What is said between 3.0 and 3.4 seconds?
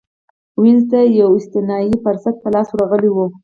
و.